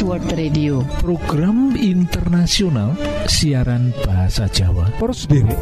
World 0.00 0.32
Radio. 0.32 0.80
Program 1.04 1.76
internasional 1.76 2.96
siaran 3.28 3.92
bahasa 4.00 4.48
Jawa. 4.48 4.88
Derek 5.28 5.60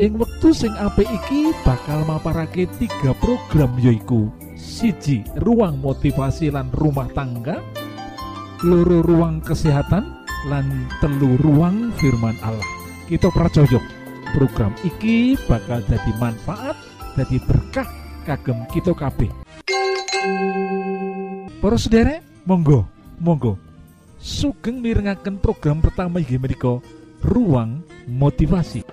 ing 0.00 0.16
wektu 0.18 0.50
sing 0.50 0.72
apik 0.80 1.06
iki 1.06 1.52
bakal 1.62 2.02
maparake 2.08 2.64
tiga 2.80 3.14
program 3.20 3.70
yoiku 3.78 4.32
siji 4.56 5.22
ruang 5.44 5.78
motivasi 5.84 6.48
lan 6.48 6.72
rumah 6.72 7.06
tangga. 7.12 7.60
Loro 8.64 9.04
ruang 9.04 9.44
kesehatan. 9.44 10.24
Lan 10.44 10.88
telu 11.00 11.40
ruang 11.40 11.88
firman 11.96 12.36
Allah. 12.44 12.68
Kita 13.08 13.32
pracojok 13.32 13.80
program 14.36 14.72
iki 14.84 15.40
bakal 15.48 15.80
jadi 15.88 16.12
manfaat 16.20 16.76
jadi 17.16 17.36
berkah 17.48 17.88
kagem 18.28 18.64
kita 18.72 18.92
kabeh. 18.92 19.32
Para 21.64 21.80
monggo 22.44 22.93
monggo 23.24 23.56
sugeng 24.20 24.84
mirengaken 24.84 25.40
program 25.40 25.80
pertama 25.80 26.20
inggih 26.20 26.36
menika 26.36 26.76
ruang 27.24 27.80
motivasi 28.04 28.84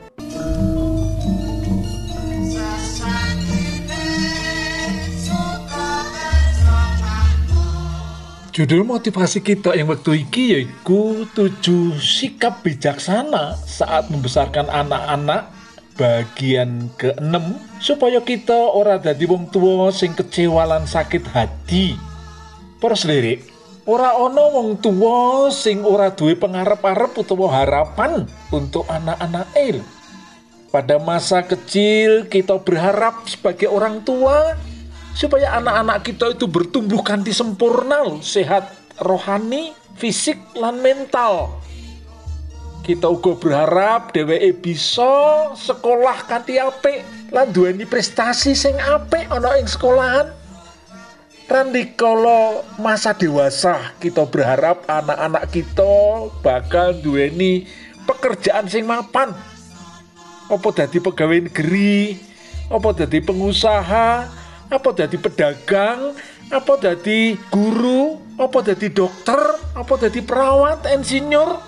Judul 8.52 8.84
motivasi 8.84 9.40
kita 9.40 9.76
yang 9.80 9.88
waktu 9.88 10.27
iki 10.27 10.43
yaitu 10.52 11.23
tujuh 11.32 11.95
sikap 11.95 12.59
bijaksana 12.68 13.55
saat 13.63 14.12
membesarkan 14.12 14.68
anak-anak 14.68 15.48
bagian 15.95 16.91
keenam 16.99 17.55
supaya 17.79 18.20
kita 18.20 18.55
ora 18.55 18.99
dadi 18.99 19.23
wong 19.23 19.48
tua 19.55 19.88
sing 19.95 20.12
kecewa 20.12 20.68
lan 20.68 20.84
sakit 20.84 21.23
hati. 21.32 21.96
Para 22.84 22.99
selirik, 22.99 23.51
ora 23.85 24.13
ono 24.18 24.43
wong 24.54 24.70
tua 24.77 25.49
sing 25.49 25.82
ora 25.82 26.13
duwe 26.13 26.37
pengarep-arep 26.37 27.18
utawa 27.18 27.48
harapan 27.62 28.29
untuk 28.54 28.85
anak-anak 28.85 29.48
el. 29.57 29.82
Pada 30.71 31.01
masa 31.04 31.43
kecil 31.43 32.32
kita 32.32 32.55
berharap 32.63 33.27
sebagai 33.27 33.68
orang 33.68 34.05
tua 34.07 34.55
supaya 35.12 35.59
anak-anak 35.59 36.07
kita 36.07 36.32
itu 36.32 36.48
bertumbuh 36.48 37.04
kanthi 37.04 37.35
sempurna 37.35 38.21
sehat 38.24 38.71
rohani, 39.04 39.76
fisik 39.99 40.40
lan 40.55 40.79
mental. 40.79 41.59
Kita 42.82 43.05
uga 43.12 43.37
berharap 43.37 44.09
dheweke 44.09 44.57
bisa 44.57 45.54
sekolah 45.54 46.26
kanthi 46.26 46.57
apik 46.57 47.05
lan 47.29 47.54
duweni 47.54 47.85
prestasi 47.85 48.57
sing 48.57 48.74
apik 48.79 49.29
ana 49.29 49.59
ing 49.62 49.70
sekolahan. 49.70 50.40
Randi 51.52 51.84
kalau 51.99 52.63
masa 52.80 53.12
dewasa 53.12 53.91
kita 53.99 54.24
berharap 54.24 54.88
anak-anak 54.88 55.52
kita 55.52 56.32
bakal 56.40 56.96
duweni 56.96 57.68
pekerjaan 58.08 58.71
sing 58.71 58.88
mapan. 58.88 59.35
Apa 60.48 60.71
dadi 60.71 61.04
pegawai 61.04 61.52
negeri, 61.52 62.16
apa 62.71 62.96
dadi 62.96 63.20
pengusaha, 63.20 64.31
apa 64.72 64.90
jadi 64.96 65.12
pedagang, 65.19 66.16
apa 66.47 66.74
jadi 66.80 67.35
guru, 67.52 68.16
apa 68.40 68.72
jadi 68.72 68.88
dokter, 68.88 69.40
apa 69.75 69.94
jadi 70.08 70.24
perawat, 70.24 70.88
insinyur. 70.88 71.59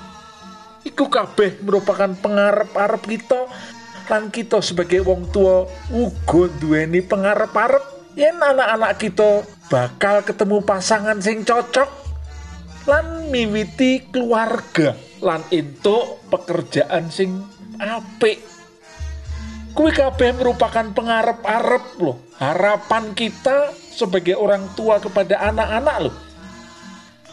Iku 0.88 1.12
kabeh 1.12 1.60
merupakan 1.60 2.08
pengarep-arep 2.24 3.04
kita. 3.04 3.52
Lan 4.08 4.32
kita 4.32 4.64
sebagai 4.64 5.04
wong 5.04 5.28
tua 5.28 5.68
uga 5.92 6.48
duweni 6.64 7.04
pengarep-arep. 7.04 7.84
Yen 8.14 8.38
anak-anak 8.38 9.02
kita 9.02 9.42
bakal 9.74 10.22
ketemu 10.22 10.62
pasangan 10.62 11.18
sing 11.18 11.42
cocok 11.42 11.90
lan 12.86 13.26
miwiti 13.34 14.06
keluarga 14.14 14.94
lan 15.18 15.42
entuk 15.50 16.22
pekerjaan 16.30 17.10
sing 17.10 17.42
apik 17.82 18.54
Kuwi 19.74 19.90
kabeh 19.90 20.38
merupakan 20.38 20.86
pengarep-arep 20.94 21.98
loh, 21.98 22.22
harapan 22.38 23.18
kita 23.18 23.74
sebagai 23.74 24.38
orang 24.38 24.70
tua 24.78 25.02
kepada 25.02 25.50
anak-anak 25.50 25.98
loh. 25.98 26.16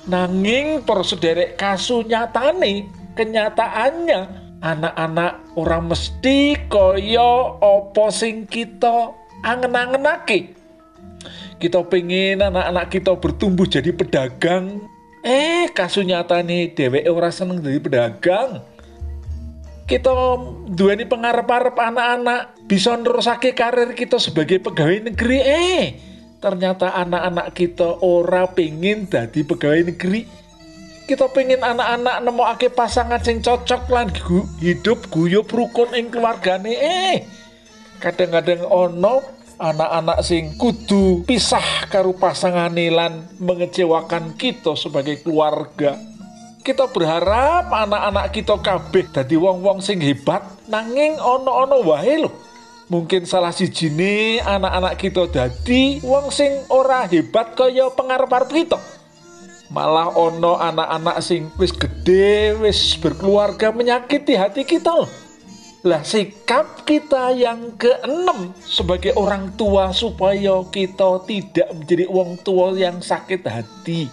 Nanging 0.08 0.80
para 0.88 1.04
sederek 1.04 1.60
kasu 1.60 2.00
nyatane, 2.00 2.88
kenyataannya 3.12 4.20
anak-anak 4.64 5.52
orang 5.52 5.92
mesti 5.92 6.56
kaya 6.72 7.60
apa 7.60 8.08
sing 8.08 8.48
kita 8.48 9.12
angen-angenake. 9.44 10.59
Kita 11.60 11.84
pengen 11.84 12.40
anak-anak 12.40 12.88
kita 12.88 13.12
bertumbuh 13.20 13.68
jadi 13.68 13.92
pedagang. 13.92 14.80
Eh, 15.20 15.68
kasu 15.76 16.00
nyatane 16.00 16.72
dheweke 16.72 17.12
ora 17.12 17.28
seneng 17.28 17.60
jadi 17.60 17.76
pedagang. 17.76 18.64
Kita 19.84 20.40
duweni 20.72 21.04
pengarep-arep 21.04 21.76
anak-anak 21.76 22.64
bisa 22.64 22.96
nerusake 22.96 23.52
karir 23.52 23.92
kita 23.92 24.16
sebagai 24.16 24.56
pegawai 24.64 25.12
negeri. 25.12 25.38
Eh 25.44 25.84
ternyata 26.40 26.96
anak-anak 26.96 27.52
kita 27.52 28.00
ora 28.00 28.48
pengen 28.48 29.04
jadi 29.04 29.44
pegawai 29.44 29.92
negeri. 29.92 30.24
Kita 31.04 31.28
pengen 31.28 31.60
anak-anak 31.60 32.24
nemokake 32.24 32.72
pasangan 32.72 33.20
sing 33.20 33.44
cocok 33.44 33.92
lan 33.92 34.08
hidup 34.64 35.12
guyup 35.12 35.52
rukun 35.52 35.92
ing 35.92 36.08
keluargane. 36.08 36.72
Eh 36.72 37.16
kadang-kadang 38.00 38.64
ono 38.64 39.39
anak-anak 39.60 40.24
sing 40.24 40.56
kudu 40.56 41.20
pisah 41.28 41.84
karo 41.92 42.16
pasangane 42.16 42.88
lan 42.88 43.28
mengecewakan 43.36 44.32
kita 44.40 44.72
sebagai 44.72 45.20
keluarga. 45.20 46.00
Kita 46.64 46.88
berharap 46.88 47.68
anak-anak 47.68 48.32
kita 48.32 48.56
kabeh 48.56 49.12
dadi 49.12 49.36
wong-wong 49.36 49.84
sing 49.84 50.00
hebat 50.00 50.40
nanging 50.64 51.20
ono-ono 51.20 51.84
wae 51.84 52.24
lho. 52.24 52.32
Mungkin 52.90 53.22
salah 53.22 53.54
si 53.54 53.70
jini 53.70 54.42
anak-anak 54.42 54.98
kita 54.98 55.28
dadi 55.28 56.02
wong 56.02 56.32
sing 56.32 56.50
ora 56.72 57.04
hebat 57.06 57.52
kaya 57.52 57.92
pengarep-arep 57.92 58.50
kita. 58.50 58.80
Malah 59.70 60.10
ono 60.18 60.58
anak-anak 60.58 61.22
sing 61.22 61.52
wis 61.60 61.70
gede 61.70 62.58
wis 62.58 62.98
berkeluarga 62.98 63.70
menyakiti 63.70 64.34
hati 64.34 64.66
kita 64.66 64.90
loh 64.90 65.29
lah 65.80 66.04
sikap 66.04 66.84
kita 66.84 67.32
yang 67.32 67.72
keenam 67.80 68.52
sebagai 68.60 69.16
orang 69.16 69.56
tua 69.56 69.96
supaya 69.96 70.60
kita 70.68 71.24
tidak 71.24 71.68
menjadi 71.72 72.04
wong 72.08 72.36
tua 72.44 72.76
yang 72.76 73.00
sakit 73.00 73.40
hati 73.48 74.12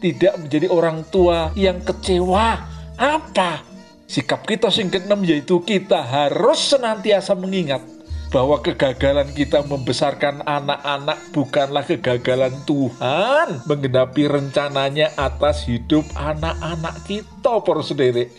tidak 0.00 0.34
menjadi 0.38 0.66
orang 0.70 1.02
tua 1.08 1.50
yang 1.56 1.80
kecewa. 1.80 2.62
Apa? 2.96 3.64
Sikap 4.06 4.46
kita 4.46 4.70
sing 4.70 4.86
keenam 4.86 5.26
yaitu 5.26 5.58
kita 5.66 5.98
harus 5.98 6.62
senantiasa 6.62 7.34
mengingat 7.34 7.82
bahwa 8.30 8.62
kegagalan 8.62 9.26
kita 9.34 9.66
membesarkan 9.66 10.46
anak-anak 10.46 11.18
bukanlah 11.34 11.82
kegagalan 11.82 12.54
Tuhan 12.66 13.66
menggenapi 13.66 14.30
rencananya 14.30 15.10
atas 15.18 15.66
hidup 15.66 16.06
anak-anak 16.14 17.02
kita, 17.06 17.54
sendiri. 17.82 18.30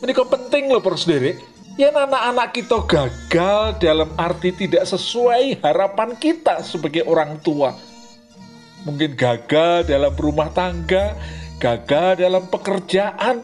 Ini 0.00 0.10
kok 0.16 0.32
penting 0.32 0.72
loh, 0.72 0.80
sendiri. 0.96 1.36
Ya 1.80 1.88
anak-anak 1.96 2.52
kita 2.52 2.84
gagal 2.84 3.80
dalam 3.80 4.12
arti 4.20 4.52
tidak 4.52 4.84
sesuai 4.84 5.64
harapan 5.64 6.12
kita 6.12 6.60
sebagai 6.60 7.08
orang 7.08 7.40
tua. 7.40 7.72
Mungkin 8.84 9.16
gagal 9.16 9.88
dalam 9.88 10.12
rumah 10.12 10.52
tangga, 10.52 11.16
gagal 11.56 12.20
dalam 12.20 12.44
pekerjaan, 12.52 13.40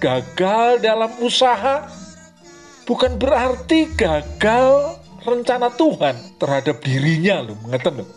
gagal 0.00 0.80
dalam 0.80 1.12
usaha, 1.20 1.84
bukan 2.88 3.20
berarti 3.20 3.92
gagal 3.92 4.96
rencana 5.20 5.68
Tuhan 5.76 6.40
terhadap 6.40 6.80
dirinya 6.80 7.44
loh, 7.44 7.60
ngeten 7.68 8.00
loh. 8.00 8.08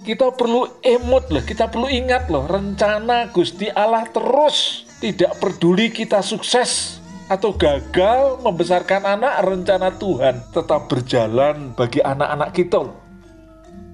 Kita 0.00 0.32
perlu 0.32 0.80
emot 0.80 1.28
loh, 1.28 1.44
kita 1.44 1.68
perlu 1.68 1.92
ingat 1.92 2.32
loh, 2.32 2.48
rencana 2.48 3.28
Gusti 3.36 3.68
Allah 3.68 4.08
terus 4.08 4.88
tidak 4.96 5.36
peduli 5.44 5.92
kita 5.92 6.24
sukses 6.24 7.01
atau 7.32 7.56
gagal 7.56 8.44
membesarkan 8.44 9.16
anak, 9.16 9.40
rencana 9.40 9.88
Tuhan 9.96 10.44
tetap 10.52 10.92
berjalan 10.92 11.72
bagi 11.72 12.04
anak-anak 12.04 12.52
kita. 12.52 12.84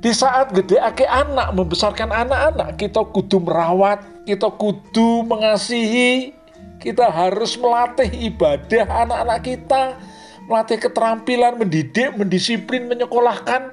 Di 0.02 0.10
saat 0.10 0.50
gede 0.50 0.82
ake 0.82 1.06
anak, 1.06 1.54
membesarkan 1.54 2.10
anak-anak, 2.10 2.74
kita 2.74 3.02
kudu 3.14 3.38
merawat, 3.38 4.02
kita 4.26 4.50
kudu 4.50 5.22
mengasihi, 5.22 6.34
kita 6.82 7.06
harus 7.10 7.54
melatih 7.54 8.10
ibadah 8.10 9.06
anak-anak 9.06 9.40
kita, 9.46 9.82
melatih 10.50 10.78
keterampilan, 10.82 11.54
mendidik, 11.62 12.14
mendisiplin, 12.18 12.90
menyekolahkan. 12.90 13.70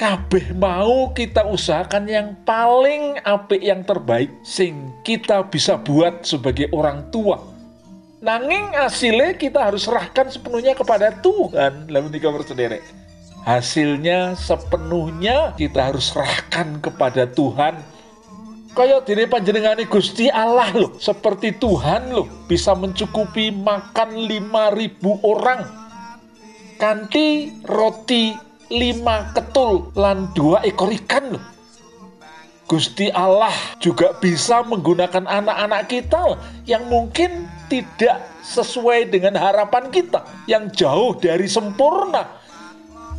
Kabeh 0.00 0.56
mau 0.56 1.12
kita 1.12 1.44
usahakan 1.44 2.08
yang 2.08 2.32
paling 2.48 3.20
apik 3.20 3.60
yang 3.60 3.84
terbaik 3.84 4.32
sing 4.40 4.88
kita 5.04 5.44
bisa 5.44 5.76
buat 5.76 6.24
sebagai 6.24 6.72
orang 6.72 7.04
tua. 7.12 7.49
Nanging 8.20 8.76
hasilnya 8.76 9.32
kita 9.36 9.72
harus 9.72 9.88
serahkan 9.88 10.28
sepenuhnya 10.28 10.76
kepada 10.76 11.08
Tuhan. 11.24 11.88
Lalu 11.88 12.20
tiga 12.20 12.28
sendiri 12.44 12.80
hasilnya 13.40 14.36
sepenuhnya 14.36 15.56
kita 15.56 15.88
harus 15.88 16.12
serahkan 16.12 16.76
kepada 16.84 17.24
Tuhan 17.24 17.80
Kaya 18.70 19.02
diri 19.02 19.26
panjenengane 19.26 19.82
Gusti 19.90 20.30
Allah 20.30 20.70
loh, 20.70 20.94
seperti 20.94 21.58
Tuhan 21.58 22.14
loh, 22.14 22.30
bisa 22.46 22.70
mencukupi 22.70 23.50
makan 23.50 24.14
5000 24.30 25.26
orang. 25.26 25.66
Kanti 26.78 27.50
roti 27.66 28.30
lima 28.70 29.34
ketul 29.34 29.90
lan 29.98 30.30
dua 30.38 30.62
ekor 30.62 30.94
ikan 31.02 31.34
loh. 31.34 31.44
Gusti 32.70 33.10
Allah 33.10 33.50
juga 33.82 34.14
bisa 34.22 34.62
menggunakan 34.62 35.26
anak-anak 35.26 35.90
kita 35.90 36.38
yang 36.62 36.86
mungkin 36.86 37.50
tidak 37.70 38.26
sesuai 38.42 39.06
dengan 39.06 39.38
harapan 39.38 39.86
kita, 39.94 40.26
yang 40.50 40.66
jauh 40.74 41.14
dari 41.14 41.46
sempurna, 41.46 42.26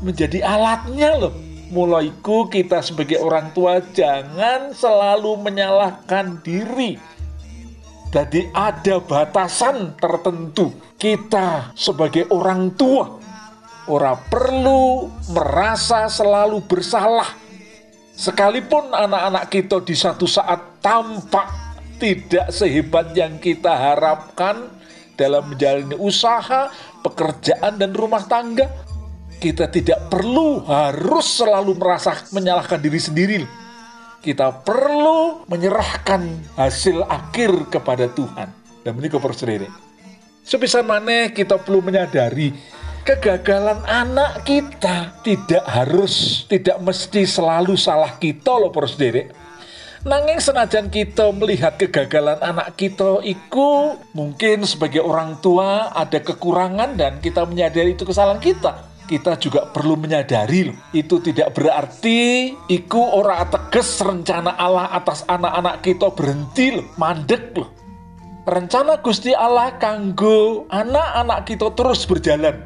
menjadi 0.04 0.44
alatnya 0.44 1.16
loh. 1.16 1.34
Mulaiku 1.72 2.52
kita 2.52 2.84
sebagai 2.84 3.24
orang 3.24 3.56
tua 3.56 3.80
jangan 3.96 4.76
selalu 4.76 5.40
menyalahkan 5.40 6.44
diri. 6.44 7.00
Jadi 8.12 8.52
ada 8.52 9.00
batasan 9.00 9.96
tertentu 9.96 10.76
kita 11.00 11.72
sebagai 11.80 12.28
orang 12.28 12.76
tua. 12.76 13.24
Orang 13.88 14.20
perlu 14.28 15.10
merasa 15.32 16.12
selalu 16.12 16.60
bersalah 16.68 17.42
Sekalipun 18.22 18.94
anak-anak 18.94 19.50
kita 19.50 19.82
di 19.82 19.98
satu 19.98 20.30
saat 20.30 20.78
tampak 20.78 21.50
tidak 22.02 22.50
sehebat 22.50 23.14
yang 23.14 23.38
kita 23.38 23.70
harapkan 23.70 24.74
dalam 25.14 25.54
menjalani 25.54 25.94
usaha, 26.02 26.74
pekerjaan, 27.06 27.78
dan 27.78 27.94
rumah 27.94 28.26
tangga, 28.26 28.66
kita 29.38 29.70
tidak 29.70 30.10
perlu 30.10 30.66
harus 30.66 31.38
selalu 31.38 31.78
merasa 31.78 32.18
menyalahkan 32.34 32.82
diri 32.82 32.98
sendiri. 32.98 33.38
Kita 34.22 34.66
perlu 34.66 35.46
menyerahkan 35.46 36.54
hasil 36.58 37.06
akhir 37.06 37.70
kepada 37.70 38.10
Tuhan. 38.10 38.50
Dan 38.82 38.98
ini 38.98 39.10
sendiri. 39.10 39.70
Sebisa 40.42 40.82
mana 40.82 41.30
kita 41.30 41.62
perlu 41.62 41.86
menyadari 41.86 42.54
kegagalan 43.02 43.82
anak 43.86 44.46
kita 44.46 45.22
tidak 45.26 45.66
harus, 45.66 46.46
tidak 46.46 46.78
mesti 46.82 47.26
selalu 47.26 47.74
salah 47.78 48.18
kita 48.18 48.58
loh 48.58 48.74
pros 48.74 48.98
derek. 48.98 49.34
Nanging 50.02 50.42
senajan 50.42 50.90
kita 50.90 51.30
melihat 51.30 51.78
kegagalan 51.78 52.42
anak 52.42 52.74
kita 52.74 53.22
iku 53.22 54.02
mungkin 54.18 54.66
sebagai 54.66 55.06
orang 55.06 55.38
tua 55.46 55.94
ada 55.94 56.18
kekurangan 56.18 56.98
dan 56.98 57.22
kita 57.22 57.46
menyadari 57.46 57.94
itu 57.94 58.02
kesalahan 58.02 58.42
kita. 58.42 58.90
Kita 59.06 59.38
juga 59.38 59.70
perlu 59.70 59.94
menyadari 60.00 60.74
loh, 60.74 60.78
itu 60.90 61.22
tidak 61.22 61.54
berarti 61.54 62.50
iku 62.66 62.98
ora 63.14 63.46
teges 63.46 64.02
rencana 64.02 64.58
Allah 64.58 64.90
atas 64.90 65.22
anak-anak 65.30 65.86
kita 65.86 66.10
berhenti 66.18 66.82
loh, 66.82 66.88
mandek 66.98 67.54
loh. 67.54 67.70
Rencana 68.50 68.98
Gusti 69.06 69.38
Allah 69.38 69.78
kanggo 69.78 70.66
anak-anak 70.74 71.46
kita 71.46 71.78
terus 71.78 72.10
berjalan 72.10 72.58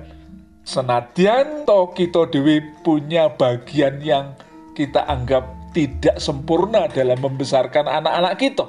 Senadyan 0.63 1.67
to 1.67 1.91
kita 1.91 2.31
dewi 2.31 2.63
punya 2.79 3.27
bagian 3.27 3.99
yang 3.99 4.39
kita 4.71 5.03
anggap 5.03 5.64
tidak 5.75 6.23
sempurna 6.23 6.87
dalam 6.87 7.19
membesarkan 7.19 7.83
anak-anak 7.83 8.39
kita. 8.39 8.65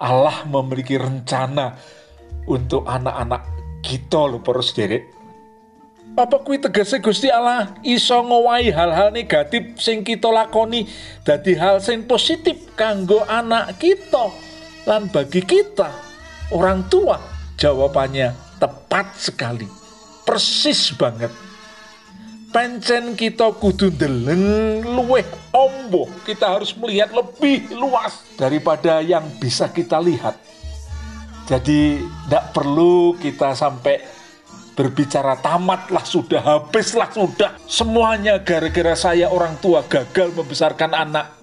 Allah 0.00 0.48
memiliki 0.48 0.96
rencana 0.96 1.76
untuk 2.48 2.88
anak-anak 2.88 3.44
kita 3.84 4.32
loh 4.32 4.40
para 4.40 4.64
sederek. 4.64 5.12
Apa 6.14 6.40
kuwi 6.40 6.62
tegese 6.62 7.02
Gusti 7.02 7.28
Allah 7.28 7.74
iso 7.84 8.14
ngowahi 8.14 8.70
hal-hal 8.72 9.10
negatif 9.10 9.76
sing 9.82 10.06
kita 10.06 10.30
lakoni 10.30 10.86
dadi 11.26 11.58
hal 11.58 11.82
sing 11.82 12.06
positif 12.06 12.70
kanggo 12.78 13.26
anak 13.26 13.76
kita 13.82 14.30
lan 14.88 15.10
bagi 15.10 15.42
kita 15.42 15.90
orang 16.54 16.86
tua? 16.88 17.18
Jawabannya 17.58 18.30
tepat 18.62 19.18
sekali 19.18 19.66
persis 20.22 20.94
banget 20.94 21.30
pancen 22.54 23.18
kita 23.18 23.50
kudu 23.58 23.90
deleng 23.90 24.86
luweh 24.86 25.26
ombo. 25.50 26.06
Kita 26.22 26.54
harus 26.54 26.70
melihat 26.78 27.10
lebih 27.10 27.74
luas 27.74 28.22
daripada 28.38 29.02
yang 29.02 29.26
bisa 29.42 29.74
kita 29.74 29.98
lihat. 29.98 30.38
Jadi 31.50 31.98
tidak 31.98 32.54
perlu 32.54 33.18
kita 33.18 33.58
sampai 33.58 33.98
berbicara 34.78 35.34
tamatlah 35.42 36.06
sudah 36.06 36.40
habislah 36.46 37.10
sudah. 37.10 37.58
Semuanya 37.66 38.38
gara-gara 38.46 38.94
saya 38.94 39.34
orang 39.34 39.58
tua 39.58 39.82
gagal 39.90 40.30
membesarkan 40.38 40.94
anak. 40.94 41.34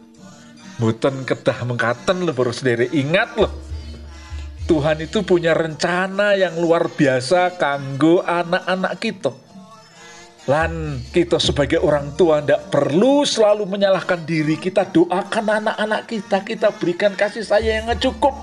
Muten 0.80 1.28
kedah 1.28 1.68
mengkaten 1.68 2.24
loh 2.24 2.34
baru 2.34 2.56
sendiri. 2.56 2.88
Ingat 2.96 3.36
loh 3.36 3.52
Tuhan 4.72 5.04
itu 5.04 5.28
punya 5.28 5.52
rencana 5.52 6.32
yang 6.40 6.56
luar 6.56 6.88
biasa 6.88 7.60
kanggo 7.60 8.24
anak-anak 8.24 8.96
kita. 9.04 9.51
Lan 10.50 10.98
kita 11.14 11.38
sebagai 11.38 11.78
orang 11.78 12.18
tua 12.18 12.42
tidak 12.42 12.74
perlu 12.74 13.22
selalu 13.22 13.70
menyalahkan 13.70 14.26
diri 14.26 14.58
kita 14.58 14.90
doakan 14.90 15.62
anak-anak 15.62 16.10
kita 16.10 16.42
kita 16.42 16.74
berikan 16.82 17.14
kasih 17.14 17.46
sayang 17.46 17.86
yang 17.86 18.00
cukup 18.02 18.34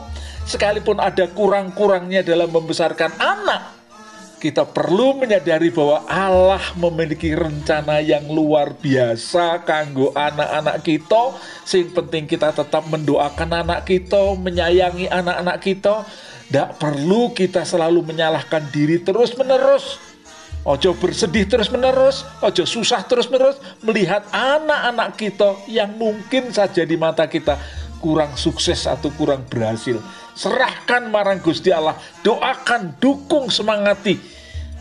sekalipun 0.47 1.03
ada 1.03 1.27
kurang-kurangnya 1.27 2.23
dalam 2.23 2.55
membesarkan 2.55 3.11
anak 3.19 3.79
kita 4.39 4.63
perlu 4.63 5.19
menyadari 5.19 5.75
bahwa 5.75 6.07
Allah 6.07 6.63
memiliki 6.79 7.35
rencana 7.35 7.99
yang 7.99 8.23
luar 8.31 8.71
biasa 8.79 9.67
kanggo 9.67 10.15
anak-anak 10.15 10.79
kita. 10.87 11.35
Sing 11.67 11.91
penting 11.91 12.31
kita 12.31 12.55
tetap 12.55 12.87
mendoakan 12.87 13.67
anak 13.67 13.91
kita, 13.91 14.39
menyayangi 14.39 15.11
anak-anak 15.11 15.59
kita. 15.59 16.07
Tidak 16.47 16.79
perlu 16.79 17.35
kita 17.35 17.67
selalu 17.67 18.07
menyalahkan 18.07 18.71
diri 18.71 19.03
terus-menerus. 19.03 20.08
Ojo 20.67 20.95
bersedih 20.99 21.47
terus-menerus, 21.47 22.27
ojo 22.43 22.67
susah 22.67 23.07
terus-menerus 23.07 23.57
melihat 23.81 24.27
anak-anak 24.35 25.15
kita 25.15 25.55
yang 25.71 25.95
mungkin 25.95 26.51
saja 26.51 26.83
di 26.83 26.99
mata 26.99 27.31
kita 27.31 27.57
kurang 27.99 28.35
sukses 28.39 28.87
atau 28.87 29.11
kurang 29.15 29.47
berhasil. 29.47 29.99
Serahkan 30.39 31.11
marang 31.11 31.43
Gusti 31.43 31.75
Allah, 31.75 31.99
doakan, 32.23 32.95
dukung, 33.03 33.51
semangati. 33.51 34.19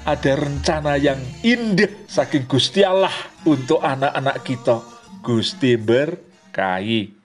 Ada 0.08 0.40
rencana 0.40 0.96
yang 0.96 1.20
indah 1.44 2.08
saking 2.08 2.48
Gusti 2.48 2.86
Allah 2.86 3.12
untuk 3.44 3.82
anak-anak 3.82 4.38
kita. 4.46 4.80
Gusti 5.19 5.76
berkahi. 5.76 7.17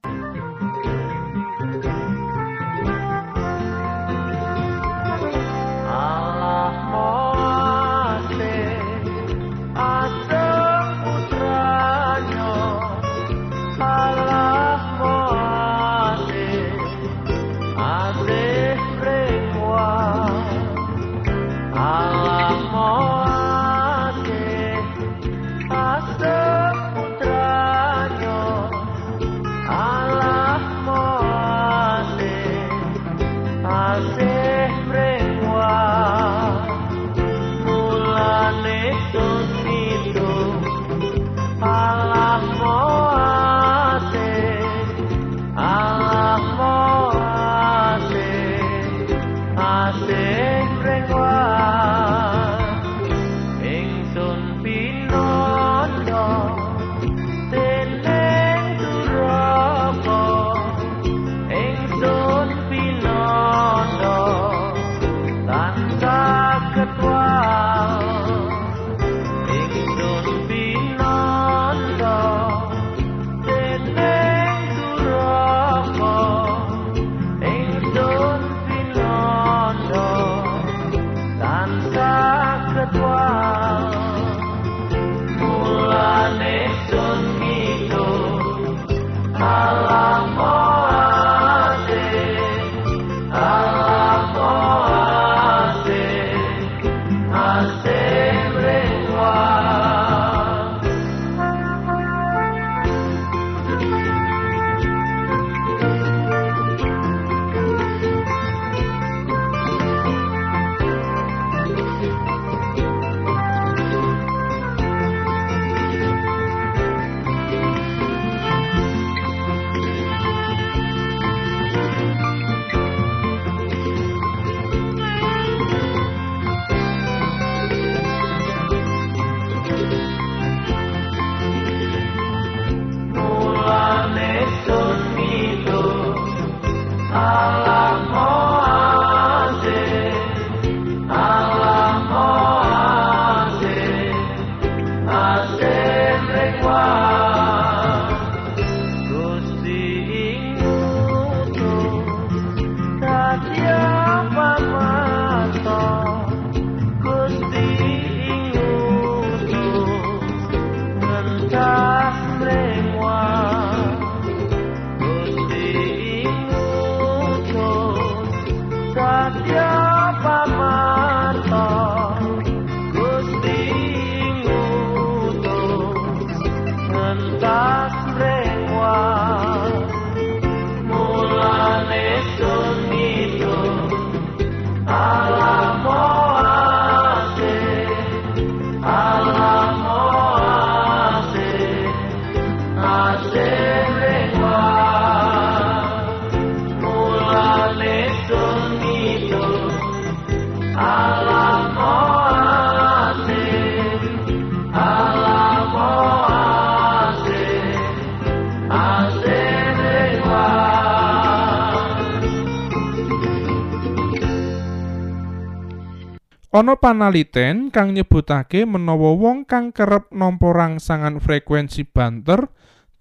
Ana 216.52 216.76
panaliten 216.76 217.73
kang 217.73 217.97
nyebutake 217.97 218.69
menawa 218.69 219.16
wong 219.16 219.49
kang 219.49 219.73
kerep 219.73 220.12
nampa 220.12 220.52
rangsangan 220.52 221.16
frekuensi 221.16 221.88
banter 221.88 222.52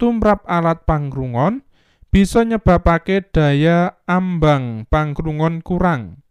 tumrap 0.02 0.42
alat 0.50 0.82
pangrungon 0.90 1.62
bisa 2.10 2.42
nyebabake 2.42 3.22
daya 3.30 4.02
ambang 4.10 4.90
pangrungon 4.90 5.62
kurang. 5.62 6.26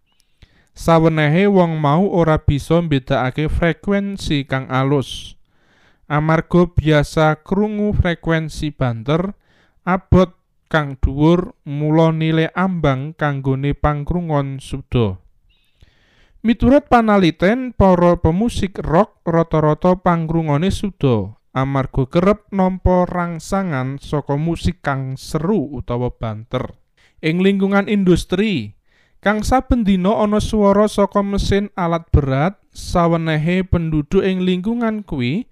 Sawenehe 0.74 1.46
wong 1.46 1.78
mau 1.78 2.10
ora 2.10 2.42
bisa 2.42 2.82
mbedakake 2.82 3.46
frekuensi 3.46 4.42
kang 4.50 4.66
alus. 4.66 5.38
Amarga 6.10 6.66
biasa 6.66 7.38
krungu 7.46 7.94
frekuensi 7.94 8.74
banter 8.74 9.38
abot 9.86 10.34
kang 10.66 10.98
dhuwur 10.98 11.54
mula 11.62 12.10
nilai 12.10 12.50
ambang 12.58 13.14
kanggone 13.14 13.78
pangrungon 13.78 14.58
suda. 14.58 15.22
Miturut 16.42 16.90
panaliten 16.90 17.70
para 17.70 18.18
pemusik 18.18 18.82
rock 18.82 19.22
rata-rata 19.22 19.94
pangrungone 19.94 20.74
suda 20.74 21.39
amarga 21.56 22.06
kerep 22.06 22.50
nampa 22.54 23.06
rangsangan 23.06 23.98
saka 23.98 24.34
musik 24.34 24.82
kang 24.82 25.18
seru 25.18 25.70
utawa 25.70 26.10
banter. 26.14 26.78
Ing 27.20 27.44
lingkungan 27.44 27.90
industri, 27.90 28.78
kang 29.20 29.44
saben 29.44 29.84
dina 29.84 30.20
ana 30.20 30.40
swara 30.40 30.88
saka 30.88 31.20
mesin 31.20 31.68
alat 31.76 32.08
berat, 32.14 32.56
sawenehe 32.72 33.66
penduduk 33.66 34.24
ing 34.24 34.46
lingkungan 34.46 35.02
kuwi 35.04 35.50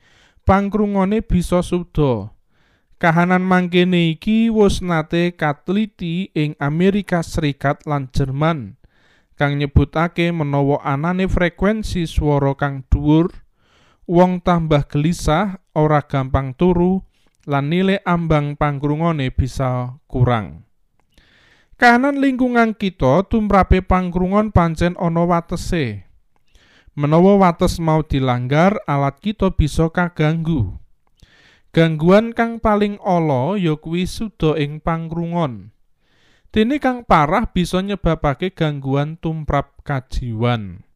pangrungone 0.48 1.20
bisa 1.20 1.60
suda. 1.60 2.32
Kahanan 2.98 3.46
mangkene 3.46 4.16
iki 4.18 4.50
wis 4.50 4.82
nate 4.82 5.36
katliti 5.38 6.34
ing 6.34 6.58
Amerika 6.58 7.22
Serikat 7.22 7.86
lan 7.86 8.10
Jerman. 8.10 8.78
kang 9.38 9.54
nyebutake 9.54 10.34
menawa 10.34 10.82
anane 10.82 11.30
frekuensi 11.30 12.10
swara 12.10 12.58
kang 12.58 12.82
dhuwur 12.90 13.30
wong 14.08 14.40
tambah 14.40 14.88
gelisah 14.88 15.60
ora 15.76 16.00
gampang 16.00 16.56
turu 16.56 17.04
lan 17.44 17.68
nilai 17.68 18.00
ambang 18.08 18.56
pangkrungone 18.56 19.28
bisa 19.28 20.00
kurang. 20.08 20.64
Kahanan 21.78 22.18
lingkungan 22.18 22.74
kita 22.74 23.28
tumrape 23.30 23.84
pangkrungon 23.84 24.50
pancen 24.50 24.98
ana 24.98 25.22
watese. 25.22 26.08
Menawa 26.98 27.38
wates 27.38 27.78
mau 27.78 28.02
dilanggar 28.02 28.82
alat 28.90 29.22
kita 29.22 29.54
bisa 29.54 29.86
kaganggu. 29.86 30.74
Gangguan 31.70 32.34
kang 32.34 32.58
paling 32.58 32.98
ala 33.04 33.54
ya 33.54 33.78
kuwi 33.78 34.08
ing 34.58 34.82
pangkrungon 34.82 35.70
Dene 36.48 36.80
kang 36.80 37.04
parah 37.04 37.44
bisa 37.52 37.84
nyebabake 37.84 38.56
gangguan 38.56 39.20
tumprap 39.20 39.84
kajiwan. 39.84 40.87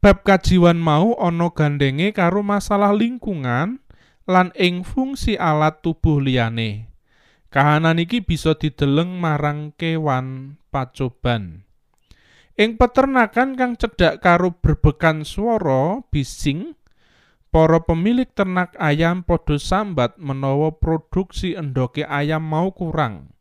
Bab 0.00 0.24
kajiwan 0.24 0.80
mau 0.80 1.12
ana 1.20 1.52
gandenge 1.52 2.16
karo 2.16 2.40
masalah 2.40 2.96
lingkungan 2.96 3.84
lan 4.24 4.48
ing 4.56 4.80
fungsi 4.80 5.36
alat 5.36 5.84
tubuh 5.84 6.24
liyane. 6.24 6.88
Kahanan 7.52 8.00
iki 8.00 8.24
bisa 8.24 8.56
dideleng 8.56 9.20
marang 9.20 9.76
kewan 9.76 10.56
pacoban. 10.72 11.68
Ing 12.56 12.80
peternakan 12.80 13.60
kang 13.60 13.76
cedhak 13.76 14.24
karo 14.24 14.56
berbekan 14.56 15.28
swara 15.28 16.00
bising, 16.08 16.80
para 17.52 17.84
pemilik 17.84 18.32
ternak 18.32 18.72
ayam 18.80 19.20
padha 19.20 19.60
sambat 19.60 20.16
menawa 20.16 20.80
produksi 20.80 21.52
endoke 21.52 22.08
ayam 22.08 22.40
mau 22.40 22.72
kurang. 22.72 23.36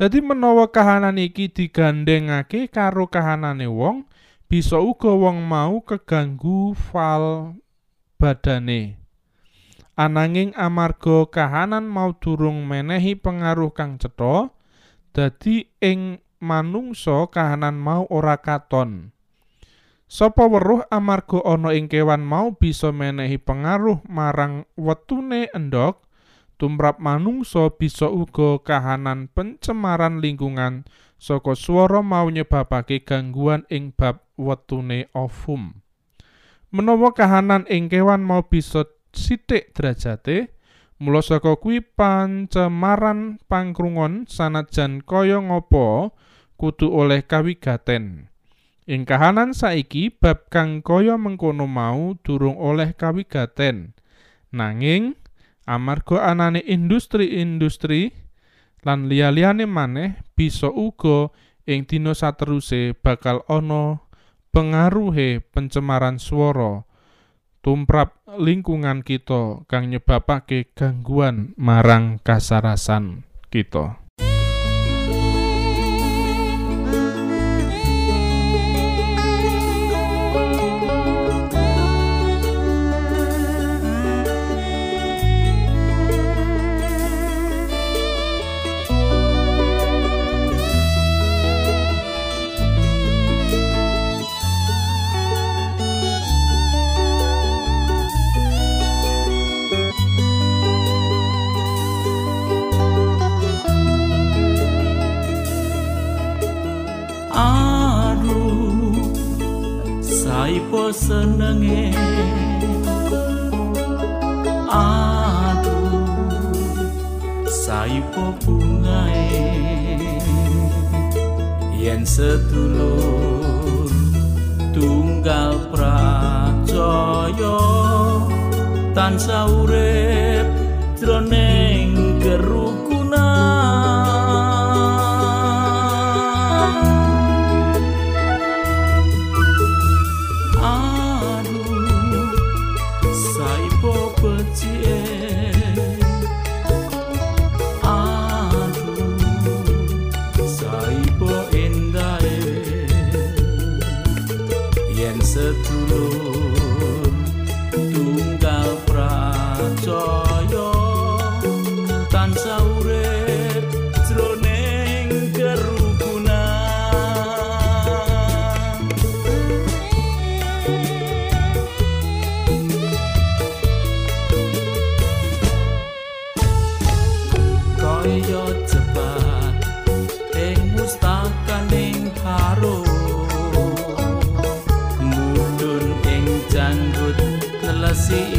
Dadi 0.00 0.24
menawa 0.24 0.72
kahanan 0.72 1.20
iki 1.20 1.52
digandhengake 1.52 2.72
karo 2.72 3.12
kahanane 3.12 3.68
wong, 3.68 4.08
bisa 4.48 4.80
uga 4.80 5.12
wong 5.12 5.44
mau 5.44 5.84
keganggu 5.84 6.72
fal 6.72 7.52
badane. 8.16 8.96
Ananging 9.92 10.56
amarga 10.56 11.28
kahanan 11.28 11.84
mau 11.84 12.16
durung 12.16 12.64
menehi 12.64 13.12
pengaruh 13.12 13.76
kang 13.76 14.00
cetha, 14.00 14.48
dadi 15.12 15.68
ing 15.84 16.24
manungsa 16.40 17.28
kahanan 17.28 17.76
mau 17.76 18.08
ora 18.08 18.40
katon. 18.40 19.12
Sapa 20.08 20.48
weruh 20.48 20.88
amarga 20.88 21.44
ana 21.44 21.76
ing 21.76 21.84
kewan 21.92 22.24
mau 22.24 22.56
bisa 22.56 22.88
menehi 22.88 23.36
pengaruh 23.36 24.00
marang 24.08 24.64
wetune 24.80 25.52
endok, 25.52 26.08
tumrap 26.56 26.96
manungsa 26.96 27.68
bisa 27.76 28.08
uga 28.08 28.64
kahanan 28.64 29.28
pencemaran 29.28 30.24
lingkungan 30.24 30.88
saka 31.18 31.52
swara 31.58 32.00
mau 32.00 32.30
nyebabake 32.30 33.02
gangguan 33.02 33.66
ing 33.68 33.92
bab 33.92 34.27
wetune 34.38 35.10
ovum. 35.12 35.82
Menawa 36.70 37.10
kahanan 37.12 37.66
ing 37.66 37.90
kewan 37.90 38.22
mau 38.22 38.46
bisa 38.46 38.86
sithik 39.10 39.74
derajate, 39.74 40.54
mula 41.02 41.24
saka 41.24 41.58
kuwi 41.58 41.82
pancemaran 41.82 43.42
pangkrungon 43.50 44.30
sanajan 44.30 45.02
kaya 45.02 45.42
ngapa 45.42 46.14
kudu 46.54 46.90
oleh 46.92 47.26
kawigaten. 47.26 48.30
Ing 48.88 49.04
kahanan 49.04 49.52
saiki 49.52 50.08
bab 50.08 50.48
kang 50.48 50.80
kaya 50.80 51.20
mengkono 51.20 51.68
mau 51.68 52.16
durung 52.24 52.56
oleh 52.56 52.96
kawigaten. 52.96 53.92
Nanging 54.48 55.12
amarga 55.68 56.32
anane 56.32 56.64
industri-industri 56.64 58.16
lan 58.80 59.12
liya-liyane 59.12 59.68
maneh 59.68 60.24
bisa 60.32 60.72
uga 60.72 61.28
ing 61.68 61.84
dina 61.84 62.16
sateruse 62.16 62.96
bakal 62.96 63.44
ana 63.44 64.00
pengaruhe 64.50 65.44
pencemaran 65.52 66.16
swara 66.16 66.88
tumrap 67.60 68.16
lingkungan 68.38 69.04
kita 69.04 69.68
kang 69.68 69.92
nyebabake 69.92 70.72
gangguan 70.72 71.52
marang 71.60 72.22
kasarasan 72.22 73.28
kita. 73.52 74.07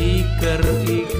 EWA 0.10 1.20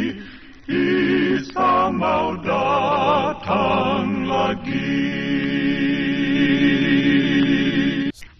Isa 0.69 1.89
mau 1.89 2.37
datang 2.37 4.29
lagi. 4.29 4.93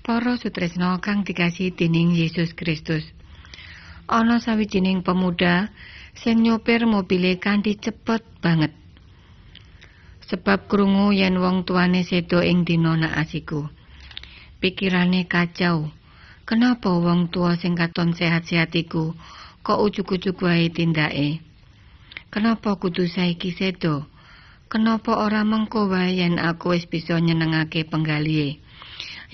Para 0.06 0.38
sutresno 0.38 1.02
kang 1.02 1.26
dikasih 1.26 1.74
dening 1.74 2.14
Yesus 2.14 2.54
Kristus. 2.54 3.02
Ana 4.06 4.38
sawijining 4.38 5.02
pemuda 5.02 5.74
sing 6.14 6.46
nyopir 6.46 6.86
mobile 6.86 7.42
kanthi 7.42 7.82
cepet 7.82 8.22
banget. 8.38 8.70
Sebab 10.30 10.70
krungu 10.70 11.10
yen 11.10 11.42
wong 11.42 11.66
tuane 11.66 12.06
sedo 12.06 12.46
ing 12.46 12.62
dina 12.70 13.18
asiku. 13.18 13.66
Pikirane 14.62 15.26
kacau 15.26 15.90
Kenapa 16.46 16.90
wong 16.90 17.34
tua 17.34 17.58
sing 17.58 17.74
katon 17.74 18.14
sehat-sehat 18.14 18.76
iku 18.78 19.16
kok 19.66 19.80
ujug-ujug 19.82 20.38
wae 20.42 20.70
tindake? 20.70 21.51
Kenapa 22.32 22.80
kudu 22.80 23.12
saiki 23.12 23.52
sedo? 23.52 24.08
Kenapa 24.72 25.20
ora 25.20 25.44
mengko 25.44 25.92
wae 25.92 26.16
yen 26.16 26.40
aku 26.40 26.72
wis 26.72 26.88
bisa 26.88 27.20
nyenengake 27.20 27.84
penggalihe? 27.84 28.56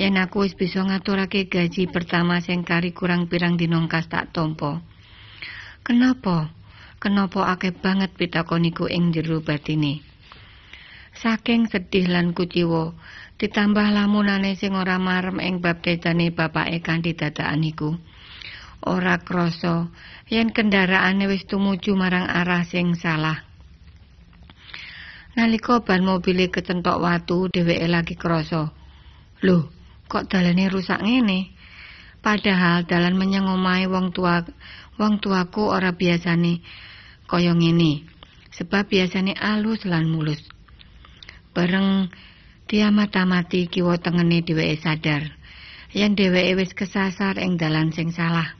Yen 0.01 0.17
aku 0.17 0.49
wis 0.49 0.57
bisa 0.57 0.81
ngaturake 0.81 1.45
gaji 1.45 1.85
pertama 1.93 2.41
sing 2.41 2.65
kari 2.65 2.97
kurang 2.97 3.29
pirang 3.29 3.53
dinongkas 3.53 4.09
tak 4.09 4.33
tompo. 4.33 4.81
Kenapa? 5.85 6.49
Kenapa 6.97 7.53
akeh 7.53 7.69
banget 7.69 8.17
pitakoniku 8.17 8.89
ing 8.89 9.13
jero 9.13 9.45
batine? 9.45 10.01
Saking 11.21 11.69
sedih 11.69 12.09
lan 12.09 12.33
kuciwa, 12.33 12.97
ditambah 13.37 13.93
lamunane 13.93 14.57
sing 14.57 14.73
ora 14.73 14.97
marem 14.97 15.37
ing 15.37 15.61
bab 15.61 15.85
tetane 15.85 16.33
bapake 16.33 16.81
kanthi 16.81 17.13
dadakan 17.13 17.61
iku 17.61 17.93
ora 18.89 19.19
krasa. 19.19 19.91
Yen 20.31 20.55
kendaraane 20.55 21.27
wis 21.27 21.43
tumuju 21.49 21.95
marang 21.95 22.27
arah 22.27 22.63
sing 22.63 22.95
salah. 22.95 23.43
Nalika 25.35 25.83
ban 25.85 26.01
mobile 26.01 26.49
kecentok 26.49 26.97
watu 26.97 27.51
dheweke 27.53 27.87
lagi 27.87 28.15
krasa. 28.15 28.73
Lho 29.45 29.69
kok 30.07 30.31
dalane 30.31 30.65
rusak 30.71 31.03
ngene? 31.03 31.53
Padahal 32.23 32.83
dalan 32.89 33.15
menyang 33.15 33.47
omahe 33.47 33.85
wong 33.85 34.09
tua 34.15 34.41
wong 34.97 35.21
tuaku 35.21 35.69
ora 35.69 35.93
biasane 35.93 36.65
kaya 37.29 37.53
ngene 37.53 38.03
sebab 38.51 38.89
biasane 38.89 39.37
alus 39.37 39.85
lan 39.85 40.09
mulus. 40.09 40.41
Bareng 41.53 42.09
Diamati 42.67 43.71
kiwa 43.71 43.95
tengene 43.95 44.43
dheweke 44.43 44.75
sadar 44.83 45.23
yen 45.95 46.19
dheweke 46.19 46.59
wis 46.59 46.75
kesasar 46.75 47.39
ing 47.39 47.55
dalan 47.55 47.95
sing 47.95 48.11
salah. 48.11 48.59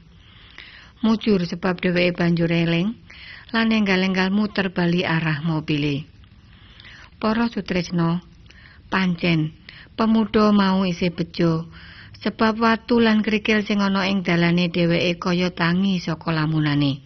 Mujur 0.98 1.38
sebab 1.46 1.78
dheweke 1.78 2.18
banjur 2.18 2.50
eling 2.50 2.98
lan 3.54 3.70
enggal-enggal 3.70 4.34
muter 4.34 4.74
bali 4.74 5.06
arah 5.06 5.46
mobile. 5.46 6.02
Para 7.22 7.46
sutresno, 7.46 8.18
pancen 8.90 9.54
pemuda 9.94 10.50
mau 10.50 10.82
isih 10.82 11.14
bejo 11.14 11.70
sebab 12.18 12.58
watu 12.58 12.98
lan 12.98 13.22
krikil 13.22 13.62
sing 13.62 13.78
ana 13.78 14.10
ing 14.10 14.26
dalane 14.26 14.74
dheweke 14.74 15.22
kaya 15.22 15.54
tangi 15.54 16.02
saka 16.02 16.34
lamunane. 16.34 16.98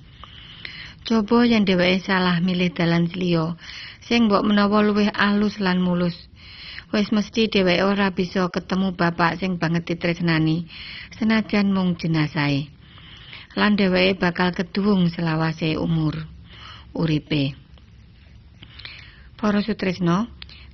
Coba 1.05 1.45
yen 1.45 1.69
dheweke 1.69 2.01
salah 2.01 2.41
milih 2.41 2.73
dalan 2.73 3.13
liya 3.13 3.61
sing 4.01 4.33
mbok 4.33 4.41
menawa 4.41 4.81
luwih 4.81 5.13
alus 5.13 5.61
lan 5.61 5.85
mulus. 5.85 6.17
Wis 6.97 7.13
mesti 7.13 7.53
dheweke 7.53 7.85
ora 7.85 8.09
bisa 8.09 8.49
ketemu 8.49 8.97
bapak 8.97 9.37
sing 9.37 9.61
banget 9.61 9.85
ditresnani 9.85 10.65
senajan 11.21 11.69
mung 11.77 12.01
jenasahe. 12.01 12.73
Lan 13.53 13.77
dheweke 13.77 14.17
bakal 14.17 14.57
keduwung 14.57 15.13
selawase 15.13 15.77
umur 15.77 16.25
uripe. 16.97 17.53
Para 19.37 19.61
sutresno, 19.61 20.31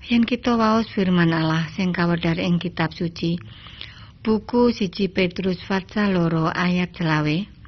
yen 0.06 0.22
kita 0.22 0.54
waos 0.54 0.86
firman 0.92 1.34
Allah 1.34 1.66
sing 1.74 1.90
kawedhar 1.90 2.38
ing 2.38 2.62
kitab 2.62 2.94
suci, 2.94 3.40
buku 4.22 4.70
siji 4.70 5.10
Petrus 5.10 5.58
Fatsa 5.64 6.06
loro 6.06 6.52
ayat 6.52 6.94
selawe, 6.94 7.58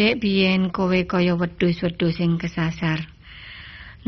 Dek 0.00 0.16
biyen 0.16 0.72
kowe 0.72 0.96
kaya 1.04 1.36
wedhus-wedhus 1.36 2.16
sing 2.16 2.40
kesasar. 2.40 3.04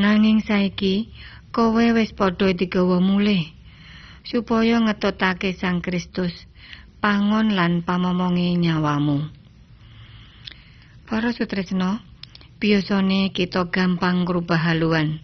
Nanging 0.01 0.41
saiki 0.41 1.13
kowe 1.53 1.85
wis 1.93 2.17
padha 2.17 2.49
digawa 2.57 2.97
mulih 2.97 3.45
supaya 4.25 4.81
ngetotake 4.81 5.53
Sang 5.53 5.85
Kristus 5.85 6.33
pangon 7.05 7.53
lan 7.53 7.85
pamomonge 7.85 8.57
nyawamu. 8.57 9.42
Para 11.13 11.29
sutresno, 11.37 12.01
biasane 12.57 13.37
kita 13.37 13.69
gampang 13.69 14.25
ngrubah 14.25 14.73
haluan. 14.73 15.21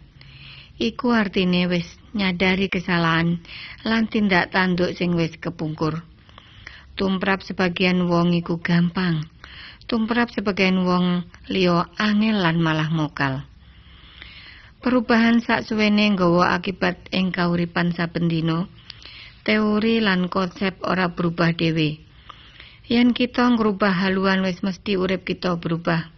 Iku 0.77 1.16
artine 1.16 1.64
wis 1.64 1.88
nyadari 2.12 2.68
kesalahan 2.68 3.40
lan 3.88 4.05
tindak 4.05 4.53
tanduk 4.53 4.92
sing 4.92 5.16
wis 5.16 5.40
kepungkur. 5.40 6.05
Tumrap 6.92 7.40
sebagian 7.40 8.05
wong 8.05 8.37
iku 8.37 8.61
gampang. 8.61 9.33
Tumrap 9.88 10.29
sebagian 10.29 10.85
wong 10.85 11.24
liya 11.48 11.88
angel 11.96 12.37
lan 12.37 12.61
malah 12.61 12.92
mokal. 12.92 13.48
Perubahan 14.85 15.40
saksuwene 15.40 16.12
nggawa 16.12 16.53
akibat 16.53 17.09
ing 17.16 17.33
kauripan 17.33 17.96
saben 17.96 18.29
dina. 18.29 18.68
Teori 19.40 20.05
lan 20.05 20.29
konsep 20.29 20.85
ora 20.85 21.16
berubah 21.16 21.57
dhewe. 21.57 22.08
Yen 22.88 23.12
kita 23.12 23.44
ngrubah 23.53 23.92
haluan 23.92 24.40
wis 24.48 24.64
mesti 24.64 24.96
urip 24.96 25.29
kita 25.29 25.61
berubah. 25.61 26.09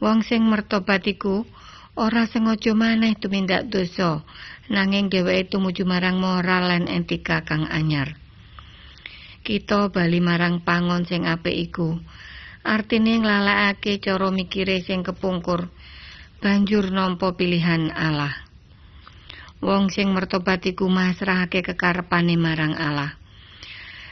Wong 0.00 0.24
sing 0.24 0.48
mertobat 0.48 1.04
iku 1.04 1.44
ora 1.92 2.24
sengaja 2.24 2.72
maneh 2.72 3.12
tumindak 3.20 3.68
dosa, 3.68 4.24
nanging 4.72 5.12
dheweke 5.12 5.52
tumuju 5.52 5.84
marang 5.84 6.16
moral 6.16 6.72
lan 6.72 6.88
etika 6.88 7.44
kang 7.44 7.68
anyar. 7.68 8.16
Kita 9.44 9.92
bali 9.92 10.24
marang 10.24 10.64
pangon 10.64 11.04
sing 11.04 11.28
apik 11.28 11.52
iku. 11.68 12.00
Artine 12.64 13.20
nglalekake 13.20 14.00
cara 14.00 14.32
mikire 14.32 14.80
sing 14.80 15.04
kepungkur, 15.04 15.68
banjur 16.40 16.88
nampa 16.88 17.36
pilihan 17.36 17.92
Allah. 17.92 18.32
Wong 19.60 19.92
sing 19.92 20.16
mertobat 20.16 20.64
iku 20.64 20.88
masrahake 20.88 21.60
kekarepane 21.60 22.40
marang 22.40 22.72
Allah. 22.72 23.19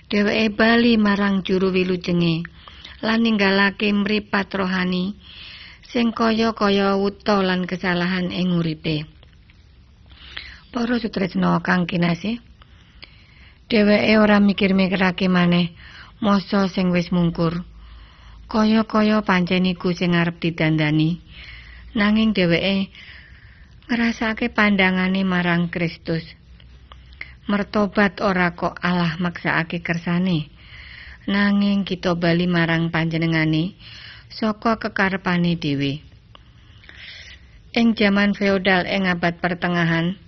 Dheweke 0.09 0.49
bali 0.57 0.97
marang 0.97 1.45
juru 1.45 1.69
wilujenge 1.69 2.41
lan 3.05 3.29
ninggalake 3.29 3.93
mripat 3.93 4.49
rohani 4.57 5.13
sing 5.85 6.17
kaya-kaya 6.17 6.97
wuta 6.97 7.45
lan 7.45 7.69
kesalahan 7.69 8.33
ing 8.33 8.57
uripe. 8.57 9.05
Para 10.73 10.97
sutresna 10.97 11.61
kang 11.61 11.85
kinasih, 11.85 12.41
dheweke 13.69 14.17
ora 14.17 14.41
mikir-mikirake 14.41 15.29
maneh 15.29 15.77
masa 16.25 16.73
sing 16.73 16.89
wis 16.89 17.13
mungkur. 17.13 17.69
Kaya-kaya 18.49 19.21
pancen 19.21 19.69
iku 19.69 19.93
sing 19.93 20.17
arep 20.17 20.41
didandani. 20.41 21.21
Nanging 21.93 22.33
dheweke 22.33 22.89
ngrasake 23.93 24.49
pandangane 24.57 25.21
marang 25.21 25.69
Kristus. 25.69 26.25
Mertobat 27.49 28.21
ora 28.21 28.53
kok 28.53 28.77
Allah 28.85 29.17
maksakake 29.17 29.81
kersane. 29.81 30.53
Nanging 31.25 31.89
kita 31.89 32.13
bali 32.13 32.45
marang 32.45 32.93
panjenengane 32.93 33.73
saka 34.29 34.77
kekarepane 34.77 35.57
dhewe. 35.57 36.05
Ing 37.73 37.97
jaman 37.97 38.37
feodal 38.37 38.85
ing 38.85 39.09
abad 39.09 39.41
pertengahan, 39.41 40.21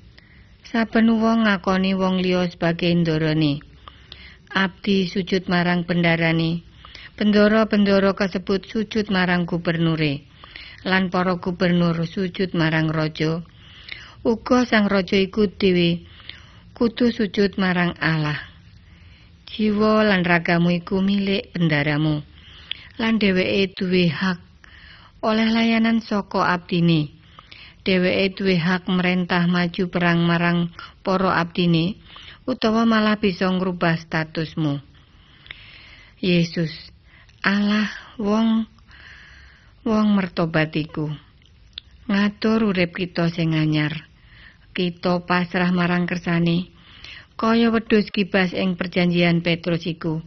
saben 0.65 1.13
wong 1.21 1.45
ngakoni 1.45 1.93
wong 1.93 2.25
liya 2.25 2.49
sebagai 2.49 2.89
ndorone. 2.89 3.61
Abdi 4.57 5.05
sujud 5.05 5.45
marang 5.45 5.85
bendarane. 5.85 6.65
Bendara-bendara 7.21 8.17
kasebut 8.17 8.65
sujud 8.65 9.13
marang 9.13 9.45
gubernure. 9.45 10.25
Lan 10.89 11.13
para 11.13 11.37
gubernur 11.37 12.01
sujud 12.09 12.57
marang 12.57 12.89
raja. 12.89 13.45
Uga 14.25 14.65
sang 14.65 14.89
raja 14.89 15.21
iku 15.21 15.53
dhewe 15.53 16.09
kudu 16.81 17.13
sujud 17.13 17.61
marang 17.61 17.93
Allah. 18.01 18.41
Jiwa 19.45 20.01
lan 20.01 20.25
ragamu 20.25 20.73
iku 20.73 21.05
milik 21.05 21.53
bendaramu. 21.53 22.25
lan 22.97 23.21
dheweke 23.21 23.77
duwe 23.77 24.09
hak 24.09 24.41
oleh 25.21 25.45
layanan 25.53 26.01
saka 26.01 26.49
abdine. 26.57 27.13
Dheweke 27.85 28.33
duwe 28.33 28.57
hak 28.57 28.89
merentah 28.89 29.45
maju 29.45 29.93
perang 29.93 30.25
marang 30.25 30.73
para 31.05 31.37
abdine 31.37 32.01
utawa 32.49 32.89
malah 32.89 33.21
bisa 33.21 33.53
ngrubah 33.53 34.01
statusmu. 34.01 34.81
Yesus, 36.25 36.73
Allah 37.45 37.93
wong 38.17 38.65
wong 39.85 40.07
mertobatiku. 40.17 41.13
Ngatur 42.09 42.73
urip 42.73 42.97
kita 42.97 43.29
sing 43.29 43.53
anyar. 43.53 44.10
Kita 44.81 45.21
pasrah 45.29 45.77
marang 45.77 46.09
kersane 46.09 46.73
kaya 47.37 47.69
wedhus 47.69 48.09
kibas 48.09 48.57
ing 48.57 48.81
perjanjian 48.81 49.45
Petrus 49.45 49.85
iku. 49.85 50.25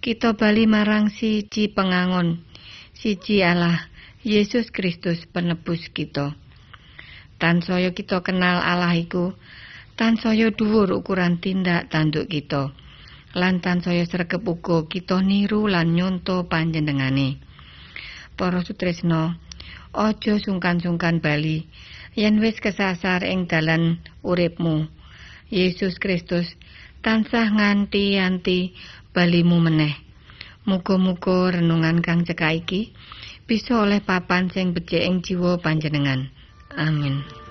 kita 0.00 0.32
bali 0.32 0.64
marang 0.64 1.12
siji 1.12 1.68
pengangon, 1.68 2.40
siji 2.96 3.44
Allah, 3.44 3.92
Yesus 4.24 4.72
Kristus 4.72 5.28
penebus 5.28 5.92
kita. 5.92 6.32
Tansaya 7.36 7.92
kita 7.92 8.24
kenal 8.24 8.64
Allah 8.64 8.96
iku, 8.96 9.36
tansaya 10.00 10.48
dhuwur 10.48 10.88
ukuran 10.96 11.36
tindak 11.36 11.92
tanduk 11.92 12.32
kita. 12.32 12.72
Lan 13.36 13.60
tansaya 13.60 14.08
sregep 14.08 14.40
uga 14.40 14.88
kita 14.88 15.20
niru 15.20 15.68
lan 15.68 15.92
nyonto 15.92 16.48
panjenengane. 16.48 17.36
Para 18.40 18.64
sutresna, 18.64 19.36
aja 19.92 20.40
sungkan-sungkan 20.40 21.20
bali 21.20 21.68
yen 22.12 22.40
wis 22.44 22.60
kesasar 22.60 23.24
ing 23.24 23.48
dalan 23.48 24.00
uripmu. 24.20 24.88
Yesus 25.52 26.00
Kristus 26.00 26.48
tansah 27.04 27.52
nganti-anti 27.52 28.72
balimu 29.12 29.60
meneh. 29.60 29.92
Muga-muga 30.64 31.58
renungan 31.58 32.00
kang 32.00 32.22
cekak 32.22 32.64
iki 32.64 32.80
bisa 33.44 33.82
oleh 33.82 34.00
papan 34.00 34.48
sing 34.48 34.72
becik 34.72 35.02
ing 35.02 35.20
jiwa 35.20 35.58
panjenengan. 35.58 36.30
Amin. 36.72 37.41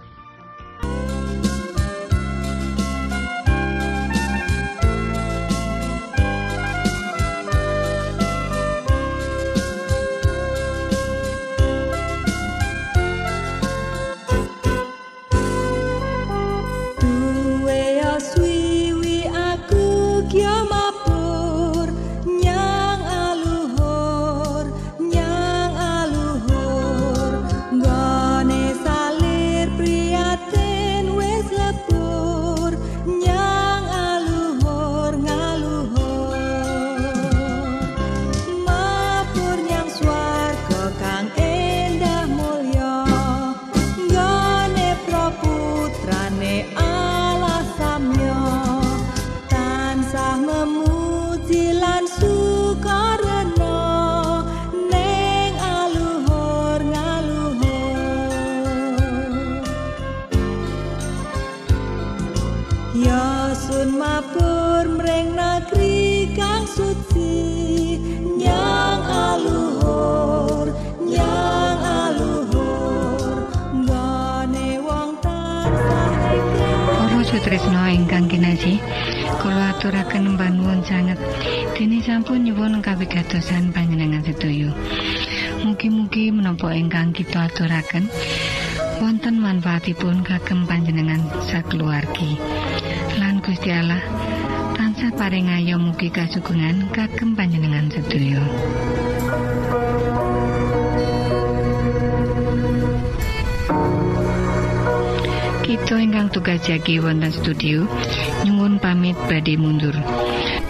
Tresno 77.40 77.88
ingkang 77.88 78.28
kinasih 78.28 78.76
kula 79.40 79.72
aturaken 79.72 80.36
panuwun 80.36 80.84
sanget. 80.84 81.16
Dene 81.72 82.04
sampun 82.04 82.44
nyuwun 82.44 82.84
kawigatosan 82.84 83.72
panjenengan 83.72 84.20
sedaya 84.20 84.76
mugi-mugi 85.64 86.34
menapa 86.36 86.76
ingkang 86.76 87.16
kita 87.16 87.48
aturaken 87.48 88.12
wonten 89.00 89.40
manfaatipun 89.40 90.28
kagem 90.28 90.68
panjenengan 90.68 91.24
sakeluargi. 91.48 92.36
Lan 93.16 93.40
Gusti 93.40 93.72
Allah 93.72 94.04
tansah 94.76 95.16
paring 95.16 95.48
ayo 95.56 95.80
mugi 95.80 96.12
kasugengan 96.12 96.92
kagem 96.92 97.34
panjenengan 97.34 97.88
sedaya 97.88 98.44
Kita 105.72 106.04
ingkang 106.04 106.28
tugas 106.36 106.60
jagi 106.68 107.00
wonten 107.00 107.32
studio 107.32 107.88
nyuwun 108.44 108.76
pamit 108.84 109.16
badhe 109.32 109.56
mundur. 109.56 109.96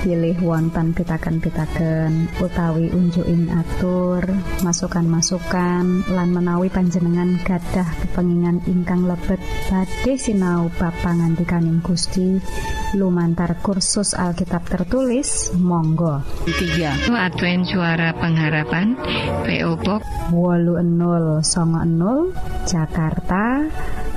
pilih 0.01 0.37
wonten 0.45 0.93
pitaken-pitaken 0.93 2.29
utawi 2.37 2.89
unjuin 2.93 3.49
atur 3.49 4.25
masukan-masukan 4.61 6.05
lan 6.05 6.29
menawi 6.29 6.69
panjenengan 6.69 7.37
gadah 7.41 7.85
kepengingan 8.05 8.61
ingkang 8.69 9.09
lebet 9.09 9.41
badhe 9.73 10.21
sinau 10.21 10.69
ba 10.77 10.93
pangantikaning 11.01 11.81
Gusti. 11.81 12.37
Lumantar 12.93 13.57
kursus 13.63 14.13
Alkitab 14.13 14.69
tertulis 14.69 15.49
Monggo. 15.57 16.21
3 16.45 17.09
Advent 17.09 17.63
suara 17.65 18.13
pengharapan 18.13 18.93
PO 19.49 19.71
Box 19.81 20.01
wolu 20.29 20.77
enol 20.77 21.41
songo 21.41 21.81
enol 21.81 22.35
Jakarta 22.69 23.65